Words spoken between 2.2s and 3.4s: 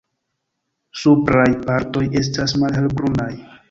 estas malhelbrunaj.